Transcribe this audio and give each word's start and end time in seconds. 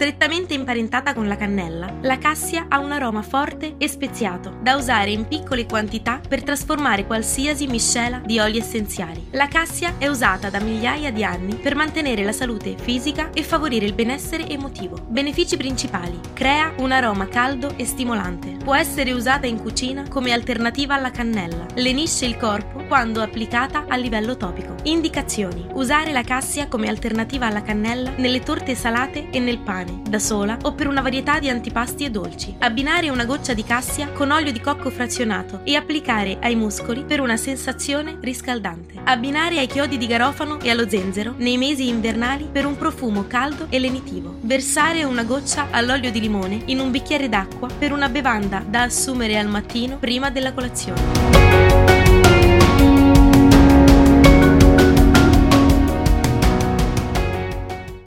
Strettamente 0.00 0.54
imparentata 0.54 1.12
con 1.12 1.28
la 1.28 1.36
cannella, 1.36 1.92
la 2.00 2.16
cassia 2.16 2.64
ha 2.70 2.78
un 2.78 2.90
aroma 2.90 3.20
forte 3.20 3.74
e 3.76 3.86
speziato, 3.86 4.56
da 4.62 4.76
usare 4.76 5.10
in 5.10 5.28
piccole 5.28 5.66
quantità 5.66 6.22
per 6.26 6.42
trasformare 6.42 7.04
qualsiasi 7.04 7.66
miscela 7.66 8.22
di 8.24 8.38
oli 8.38 8.56
essenziali. 8.56 9.26
La 9.32 9.46
cassia 9.46 9.96
è 9.98 10.08
usata 10.08 10.48
da 10.48 10.58
migliaia 10.58 11.12
di 11.12 11.22
anni 11.22 11.54
per 11.54 11.74
mantenere 11.74 12.24
la 12.24 12.32
salute 12.32 12.76
fisica 12.80 13.28
e 13.34 13.42
favorire 13.42 13.84
il 13.84 13.92
benessere 13.92 14.48
emotivo. 14.48 14.96
Benefici 15.06 15.58
principali. 15.58 16.18
Crea 16.32 16.72
un 16.78 16.92
aroma 16.92 17.28
caldo 17.28 17.74
e 17.76 17.84
stimolante. 17.84 18.56
Può 18.64 18.74
essere 18.74 19.12
usata 19.12 19.46
in 19.46 19.60
cucina 19.60 20.08
come 20.08 20.32
alternativa 20.32 20.94
alla 20.94 21.10
cannella. 21.10 21.66
Lenisce 21.74 22.24
il 22.24 22.38
corpo 22.38 22.84
quando 22.86 23.20
applicata 23.20 23.84
a 23.86 23.96
livello 23.96 24.38
topico. 24.38 24.76
Indicazioni. 24.84 25.66
Usare 25.74 26.10
la 26.12 26.22
cassia 26.22 26.68
come 26.68 26.88
alternativa 26.88 27.48
alla 27.48 27.60
cannella 27.60 28.14
nelle 28.16 28.40
torte 28.40 28.74
salate 28.74 29.28
e 29.30 29.38
nel 29.40 29.58
pane, 29.58 29.88
da 30.08 30.18
sola 30.18 30.56
o 30.62 30.72
per 30.72 30.86
una 30.86 31.00
varietà 31.00 31.38
di 31.38 31.48
antipasti 31.48 32.04
e 32.04 32.10
dolci. 32.10 32.54
Abbinare 32.58 33.10
una 33.10 33.24
goccia 33.24 33.54
di 33.54 33.64
cassia 33.64 34.08
con 34.10 34.30
olio 34.30 34.52
di 34.52 34.60
cocco 34.60 34.90
frazionato 34.90 35.60
e 35.64 35.76
applicare 35.76 36.38
ai 36.40 36.54
muscoli 36.54 37.04
per 37.04 37.20
una 37.20 37.36
sensazione 37.36 38.18
riscaldante. 38.20 38.94
Abbinare 39.04 39.58
ai 39.58 39.66
chiodi 39.66 39.98
di 39.98 40.06
garofano 40.06 40.60
e 40.60 40.70
allo 40.70 40.88
zenzero 40.88 41.34
nei 41.36 41.56
mesi 41.56 41.88
invernali 41.88 42.48
per 42.50 42.66
un 42.66 42.76
profumo 42.76 43.26
caldo 43.26 43.66
e 43.70 43.78
lenitivo. 43.78 44.36
Versare 44.40 45.04
una 45.04 45.24
goccia 45.24 45.68
all'olio 45.70 46.10
di 46.10 46.20
limone 46.20 46.62
in 46.66 46.80
un 46.80 46.90
bicchiere 46.90 47.28
d'acqua 47.28 47.68
per 47.78 47.92
una 47.92 48.08
bevanda 48.08 48.62
da 48.66 48.82
assumere 48.82 49.38
al 49.38 49.48
mattino 49.48 49.96
prima 49.98 50.30
della 50.30 50.52
colazione. 50.52 52.19